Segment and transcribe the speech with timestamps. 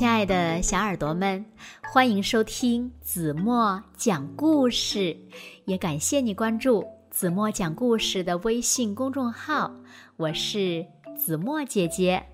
[0.00, 1.44] 亲爱的小耳朵们，
[1.92, 5.14] 欢迎收听子墨讲故事，
[5.66, 9.70] 也感谢你关注子墨讲故事的微信公众号。
[10.16, 12.24] 我是子墨姐姐。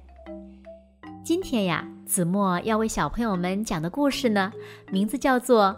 [1.25, 4.53] 今天呀，子墨要为小朋友们讲的故事呢，
[4.93, 5.65] 名字叫做《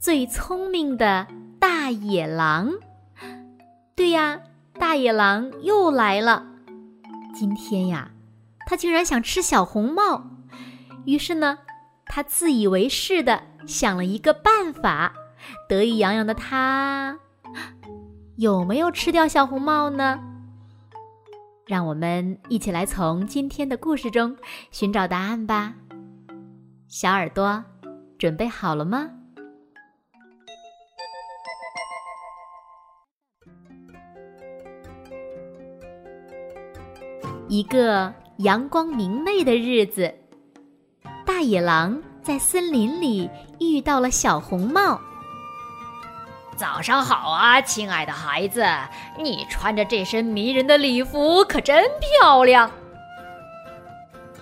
[0.00, 1.24] 最聪明的
[1.60, 2.72] 大野狼》。
[3.94, 4.40] 对呀，
[4.72, 6.44] 大野狼又来了。
[7.32, 8.10] 今天呀，
[8.66, 10.30] 他竟然想吃小红帽。
[11.08, 11.58] 于是呢，
[12.04, 15.14] 他自以为是的想了一个办法，
[15.66, 17.18] 得意洋洋的他
[18.36, 20.20] 有没有吃掉小红帽呢？
[21.64, 24.36] 让我们一起来从今天的故事中
[24.70, 25.72] 寻找答案吧。
[26.88, 27.64] 小耳朵，
[28.18, 29.08] 准备好了吗？
[37.48, 40.17] 一个阳光明媚的日子。
[41.38, 45.00] 大野狼在森林里遇到了小红帽。
[46.56, 48.66] 早上好啊，亲爱的孩子，
[49.16, 52.68] 你穿着这身迷人的礼服可真漂亮。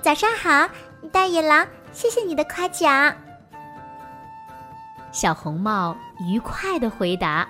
[0.00, 0.66] 早上好，
[1.12, 3.14] 大野狼，谢谢你的夸奖。
[5.12, 7.46] 小红帽愉快的回答。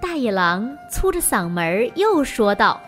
[0.00, 2.80] 大野狼粗着嗓门又说道：“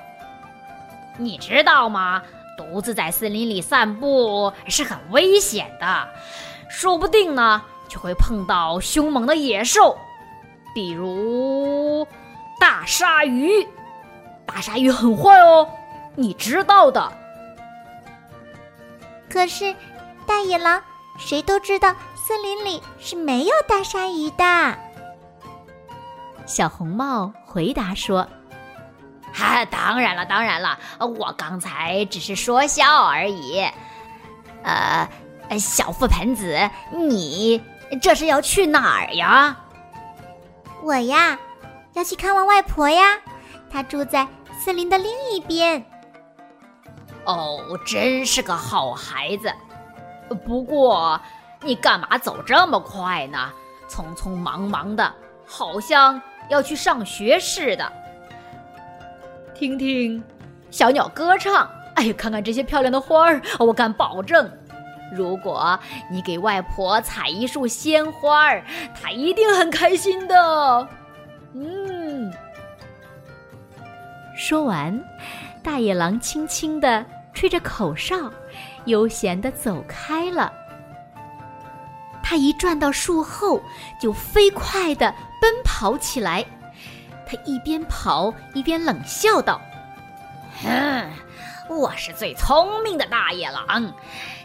[1.17, 2.21] 你知道吗？”
[2.57, 6.09] 独自在森林里散步是很危险的，
[6.69, 9.97] 说不定呢就会碰到凶猛的野兽，
[10.75, 12.07] 比如
[12.59, 13.67] 大鲨鱼。
[14.47, 15.69] 大鲨鱼很坏哦，
[16.15, 17.13] 你知道的。
[19.29, 19.75] 可是，
[20.27, 20.83] 大野狼，
[21.19, 24.79] 谁都知道森林里是没有大鲨鱼的。
[26.47, 28.27] 小红帽回答说。
[29.37, 33.63] 哈，当然了，当然了，我刚才只是说笑而已。
[34.63, 35.07] 呃，
[35.61, 37.63] 小覆盆子，你
[38.01, 39.55] 这是要去哪儿呀？
[40.83, 41.39] 我呀，
[41.93, 43.19] 要去看望外婆呀，
[43.71, 44.27] 她住在
[44.59, 45.85] 森林的另一边。
[47.27, 49.53] 哦，真是个好孩子。
[50.47, 51.21] 不过，
[51.61, 53.53] 你干嘛走这么快呢？
[53.89, 55.15] 匆匆忙忙的，
[55.47, 57.93] 好像要去上学似的。
[59.59, 60.23] 听听
[60.71, 64.51] 小鸟歌唱，哎呀，看看这些漂亮的花儿，我敢保证，
[65.11, 65.79] 如果
[66.11, 68.63] 你给外婆采一束鲜花儿，
[68.95, 70.89] 她一定很开心的。
[71.55, 72.31] 嗯，
[74.37, 75.03] 说完，
[75.63, 77.03] 大野狼轻轻地
[77.33, 78.31] 吹着口哨，
[78.85, 80.53] 悠闲地走开了。
[82.23, 83.63] 他一转到树后，
[83.99, 86.45] 就飞快地奔跑起来。
[87.27, 89.61] 他一边跑一边冷笑道
[90.63, 91.11] ：“哼，
[91.69, 93.93] 我是最聪明的大野狼，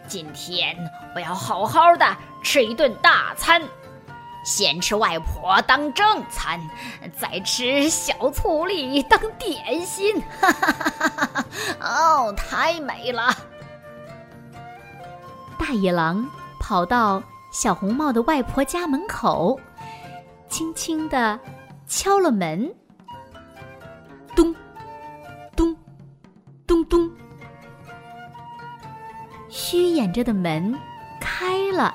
[0.07, 0.75] 今天
[1.13, 3.61] 我要好好的吃一顿大餐，
[4.43, 6.59] 先吃外婆当正餐，
[7.15, 10.19] 再吃小醋栗当点心。
[10.41, 11.45] 哈哈哈哈哈！
[11.79, 13.31] 哦，太美了！”
[15.59, 16.27] 大野狼
[16.59, 17.21] 跑到
[17.53, 19.59] 小红帽的外婆家门口，
[20.49, 21.39] 轻轻的。
[21.91, 22.73] 敲了门，
[24.33, 24.55] 咚，
[25.57, 25.75] 咚，
[26.65, 27.11] 咚咚，
[29.49, 30.73] 虚掩着的门
[31.19, 31.93] 开了，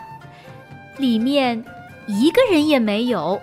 [0.98, 1.64] 里面
[2.06, 3.40] 一个人也没有。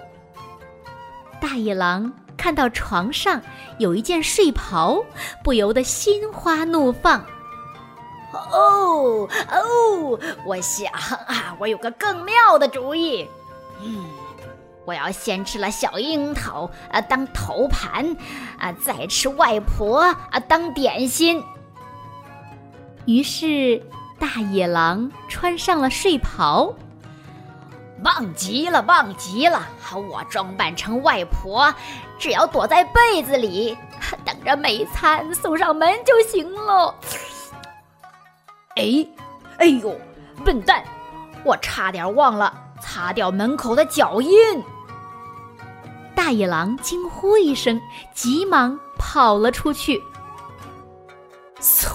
[1.41, 3.41] 大野狼看到床上
[3.80, 5.03] 有一件睡袍，
[5.44, 7.20] 不由得心花怒放。
[8.31, 13.28] 哦哦，我想啊，我有个更妙的主意。
[13.81, 14.06] 嗯。
[14.85, 18.16] 我要先吃了小樱桃啊，当头盘，
[18.59, 21.44] 啊，再吃外婆啊，当点心。
[23.05, 23.81] 于是
[24.19, 26.73] 大野狼穿上了睡袍，
[28.03, 29.67] 棒极了，棒极了！
[29.81, 31.73] 好我装扮成外婆，
[32.19, 33.77] 只要躲在被子里，
[34.25, 36.95] 等着美餐送上门就行了。
[38.75, 39.05] 哎，
[39.59, 39.97] 哎呦，
[40.43, 40.84] 笨蛋！
[41.46, 44.63] 我差点忘了擦掉门口的脚印。
[46.15, 47.79] 大野狼惊呼一声，
[48.13, 50.01] 急忙跑了出去。
[51.59, 51.87] 嗖！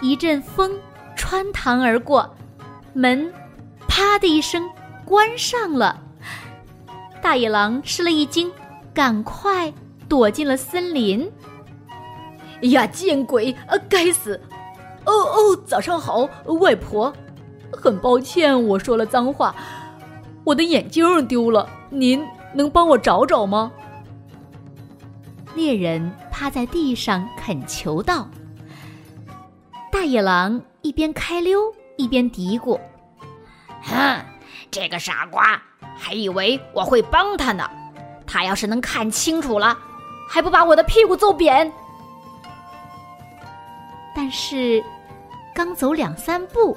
[0.00, 0.78] 一阵风
[1.16, 2.28] 穿堂而过，
[2.92, 3.32] 门
[3.88, 4.68] “啪”的一声
[5.04, 6.00] 关上了。
[7.22, 8.52] 大野狼吃了一惊，
[8.92, 9.72] 赶快
[10.08, 11.30] 躲进了森林。
[12.62, 13.52] 哎呀，见鬼！
[13.66, 14.40] 啊，该死！
[15.06, 16.28] 哦哦，早上好，
[16.60, 17.12] 外婆。
[17.72, 19.54] 很抱歉，我说了脏话。
[20.44, 22.24] 我的眼镜丢了，您。
[22.54, 23.70] 能帮我找找吗？
[25.54, 28.28] 猎人趴在地上恳求道。
[29.92, 31.60] 大野狼一边开溜
[31.96, 32.78] 一边嘀咕
[33.82, 34.20] ：“哼，
[34.70, 35.60] 这个傻瓜
[35.96, 37.68] 还以为我会帮他呢。
[38.26, 39.78] 他要是能看清楚了，
[40.28, 41.72] 还不把我的屁股揍扁？”
[44.16, 44.82] 但是，
[45.54, 46.76] 刚走两三步，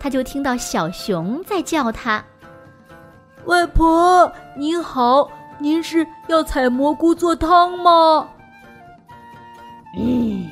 [0.00, 2.24] 他就听到小熊在叫他
[3.46, 5.28] ：“外婆，您好，
[5.58, 8.28] 您是要采蘑菇做汤吗？”
[9.96, 10.48] 嗯。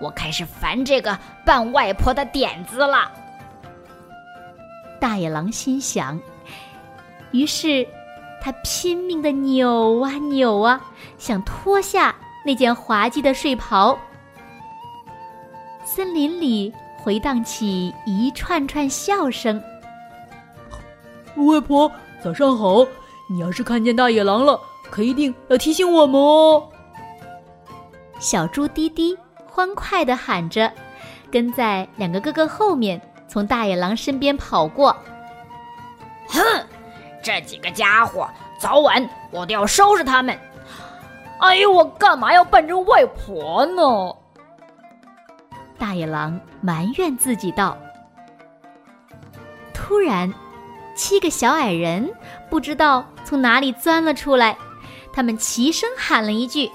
[0.00, 3.12] 我开始烦这个扮外婆的点子了。
[4.98, 6.18] 大野狼心想，
[7.32, 7.86] 于是
[8.40, 10.80] 他拼命的扭啊扭啊，
[11.18, 12.14] 想脱下
[12.46, 13.98] 那件滑稽的睡袍。
[15.84, 19.62] 森林里回荡起一串串笑声。
[21.36, 21.90] 外婆，
[22.22, 22.86] 早上好！
[23.28, 24.60] 你要是看见大野狼了，
[24.90, 26.68] 可一定要提醒我们哦。
[28.18, 29.16] 小猪滴滴。
[29.52, 30.72] 欢快地喊着，
[31.30, 34.96] 跟在两个哥哥后面，从大野狼身边跑过。
[36.28, 36.40] 哼，
[37.20, 38.28] 这几个家伙，
[38.58, 40.38] 早晚我都要收拾他们！
[41.40, 43.82] 哎呦，我干嘛要扮成外婆呢？
[45.76, 47.76] 大野狼埋怨自己道。
[49.74, 50.32] 突然，
[51.00, 52.12] 七个小矮人
[52.50, 54.54] 不知道从哪里钻了出来，
[55.14, 56.70] 他们齐声喊了一句。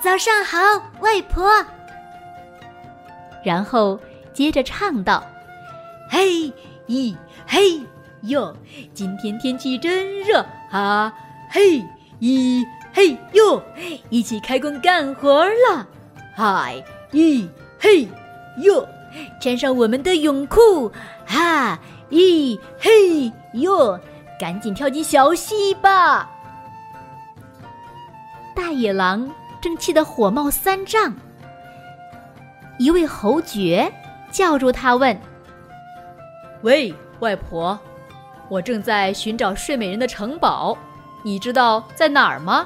[0.00, 0.58] 早上好，
[0.98, 1.48] 外婆。
[3.46, 3.96] 然后
[4.34, 5.24] 接着唱道
[6.10, 6.52] ：“嘿
[6.88, 7.16] 咦
[7.46, 7.80] 嘿
[8.22, 8.52] 哟，
[8.92, 11.14] 今天天气真热啊！
[11.48, 11.80] 嘿
[12.18, 13.62] 咦嘿哟，
[14.10, 15.86] 一起开工干活了！
[16.34, 16.82] 嗨
[17.12, 17.46] 咦
[17.78, 18.08] 嘿
[18.64, 18.84] 哟，
[19.40, 20.90] 穿上我们的泳裤！
[21.24, 21.78] 哈
[22.10, 23.98] 咦嘿哟，
[24.38, 26.30] 赶紧跳进小溪吧！”
[28.54, 29.30] 大野狼。
[29.58, 31.12] 正气得火冒三丈，
[32.78, 33.92] 一位侯爵
[34.30, 35.18] 叫住他问
[36.62, 37.76] ：“喂，外婆，
[38.48, 40.76] 我正在寻找睡美人的城堡，
[41.24, 42.64] 你知道在哪儿吗？”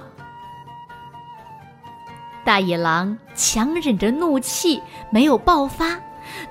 [2.44, 5.98] 大野狼强忍着怒气没有爆发，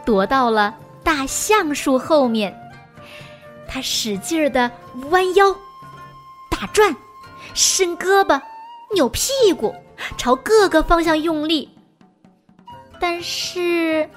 [0.03, 2.51] 躲到了大橡树后面。
[3.69, 4.71] 他使劲儿的
[5.12, 5.56] 弯腰、
[6.50, 6.95] 打转、
[7.54, 8.42] 伸胳膊、
[8.94, 9.74] 扭屁股。
[10.18, 11.69] 朝各个方向用力，
[13.01, 14.10] 但是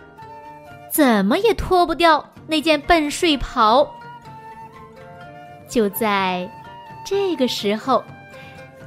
[0.93, 3.85] 怎么也脱不掉那件笨睡袍。
[5.69, 6.49] 就在
[7.05, 8.05] 这个时候，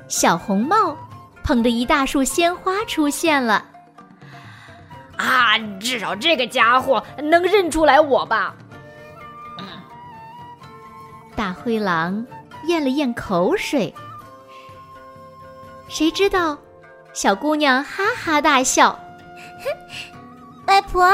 [0.08, 0.98] 小红帽
[1.44, 3.66] 捧着一大束鲜花出现了。
[5.18, 8.56] 啊，至少这个家伙能认出来我吧？
[11.36, 12.26] 大灰狼
[12.68, 13.94] 咽了咽口水，
[15.88, 16.58] 谁知道？
[17.14, 19.70] 小姑娘哈哈大笑，哼，
[20.68, 21.08] 外婆，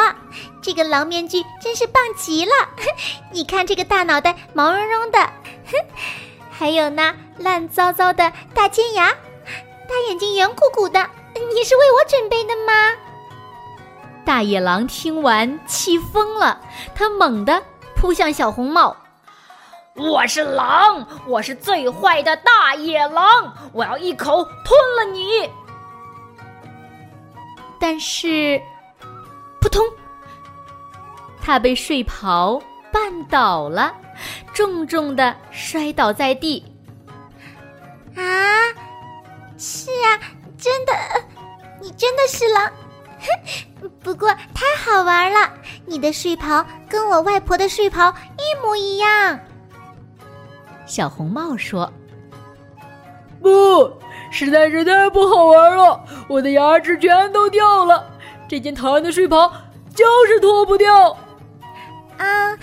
[0.62, 2.51] 这个狼面具真是棒极了！
[3.31, 5.77] 你看这个大脑袋毛茸茸的，哼，
[6.50, 9.12] 还有那烂糟糟的大尖牙，
[9.88, 12.74] 大眼睛圆鼓鼓的，你是为我准备的吗？
[14.24, 16.62] 大野狼听完气疯了，
[16.95, 17.62] 他猛地
[17.95, 18.95] 扑向小红帽。
[19.95, 25.49] 我是狼，我是最坏的大野狼，我要一口吞了你！
[27.79, 28.61] 但是，
[29.60, 29.83] 扑通，
[31.41, 33.93] 他被睡袍绊倒了，
[34.53, 36.63] 重重的摔倒在地。
[38.15, 38.24] 啊，
[39.57, 40.19] 是啊，
[40.57, 40.93] 真的，
[41.81, 42.71] 你真的是狼。
[44.01, 45.51] 不过太好玩了，
[45.86, 49.38] 你的睡袍跟我外婆的睡袍一模一样。
[50.91, 51.89] 小红帽说
[53.41, 53.89] ：“不。”
[54.29, 58.12] 实在是太不好玩了，我的牙齿全都掉了，
[58.48, 59.50] 这件讨厌的睡袍
[59.95, 61.12] 就是脱不掉。
[62.17, 62.55] 啊，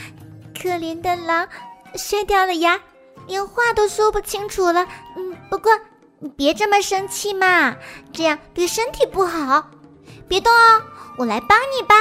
[0.55, 1.49] 可怜的狼，
[1.95, 2.79] 摔掉了牙，
[3.27, 4.87] 连话都说不清楚了。
[5.17, 5.73] 嗯，不过
[6.19, 7.75] 你别这么生气嘛，
[8.13, 9.67] 这样对身体不好。
[10.27, 10.83] 别动哦，
[11.17, 11.95] 我来帮你吧。”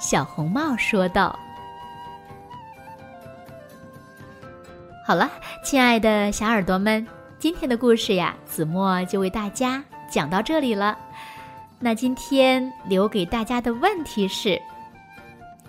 [0.00, 1.38] 小红帽说道。
[5.12, 5.30] 好了，
[5.62, 7.06] 亲爱的小耳朵们。
[7.38, 10.96] 今天的故事呀，子墨就为大家讲到这里了。
[11.78, 14.58] 那今天留给大家的问题是：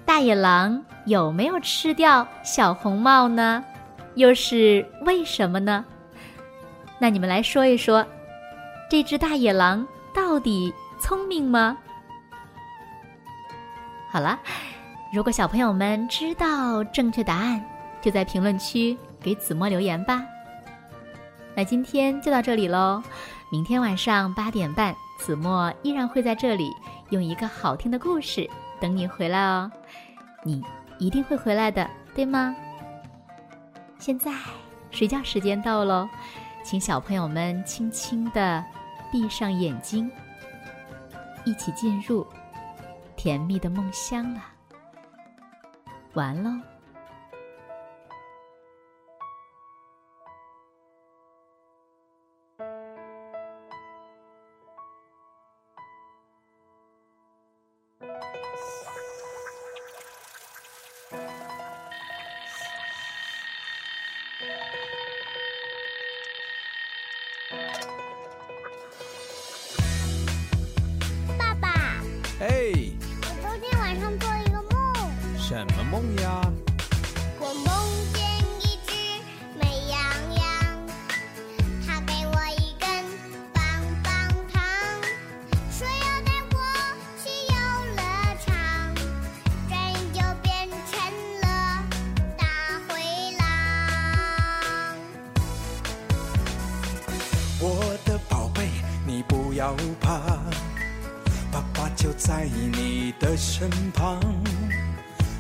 [0.05, 3.61] 大野狼有没有吃掉小红帽呢？
[4.15, 5.83] 又是为什么呢？
[6.97, 8.07] 那你们来说一说，
[8.89, 9.85] 这只大野狼
[10.15, 11.77] 到底聪明吗？
[14.09, 14.39] 好了，
[15.11, 17.61] 如果小朋友们知道正确答案，
[18.03, 20.21] 就在评论区给子墨留言吧。
[21.55, 23.01] 那今天就到这里喽，
[23.49, 26.69] 明天晚上八点半，子墨依然会在这里
[27.11, 28.49] 用一个好听的故事
[28.81, 29.71] 等你回来哦。
[30.43, 30.61] 你
[30.99, 32.53] 一定会回来的，对吗？
[33.97, 34.33] 现在
[34.91, 36.09] 睡觉时间到喽，
[36.63, 38.61] 请小朋友们轻轻的
[39.11, 40.11] 闭上眼睛，
[41.45, 42.27] 一起进入
[43.15, 44.41] 甜蜜的梦乡了。
[46.15, 46.51] 完喽。
[75.93, 76.41] 梦呀？
[77.39, 77.67] 我梦
[78.15, 78.25] 见
[78.61, 78.93] 一只
[79.59, 79.95] 美羊
[80.33, 80.43] 羊，
[81.85, 82.89] 它给我一根
[83.53, 83.61] 棒
[84.01, 84.11] 棒
[84.51, 84.57] 糖，
[85.69, 86.57] 说要带我
[87.21, 87.55] 去游
[87.95, 88.01] 乐
[88.43, 88.49] 场，
[89.69, 90.97] 转眼就变成
[91.41, 91.45] 了
[92.39, 92.43] 大
[92.89, 92.91] 灰
[93.37, 93.45] 狼。
[97.59, 98.67] 我的宝贝，
[99.05, 100.17] 你不要怕，
[101.51, 104.19] 爸爸就在你的身旁。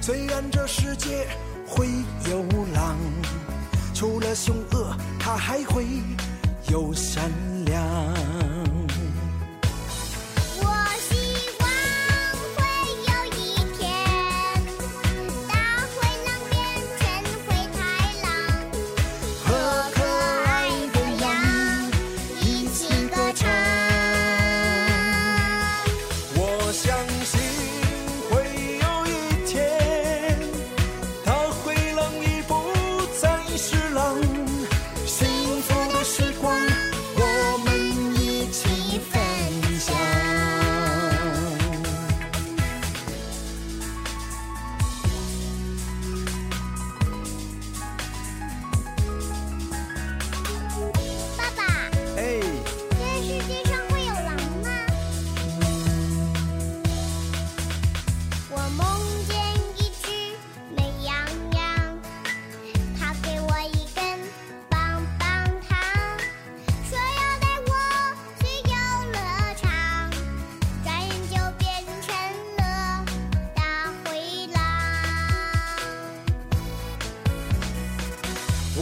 [0.05, 1.25] 虽然这世界
[1.65, 1.87] 会
[2.29, 2.43] 有
[2.73, 2.97] 狼，
[3.93, 5.85] 除了凶恶，它还会
[6.69, 7.31] 有善
[7.63, 8.52] 良。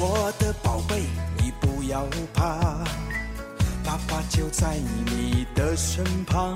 [0.04, 1.04] 我的宝贝，
[1.38, 2.58] 你不要怕，
[3.84, 6.56] 爸爸就在你的身旁。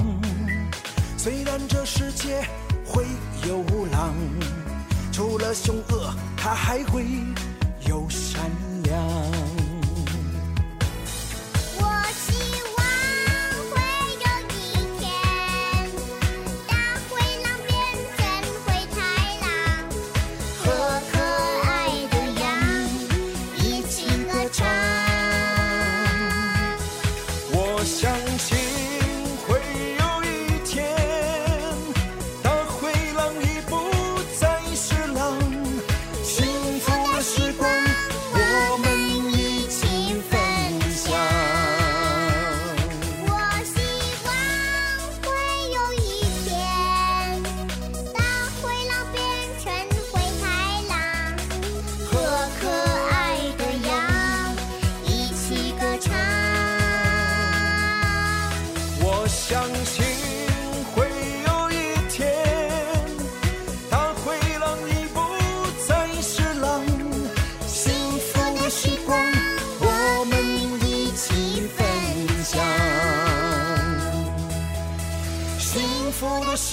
[1.15, 2.41] 虽然这世界
[2.83, 3.05] 会
[3.47, 4.15] 有狼，
[5.11, 7.05] 除了凶恶，他还会
[7.87, 8.74] 有善良。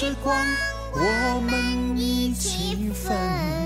[0.02, 0.36] 时光
[0.94, 3.61] 我们一起分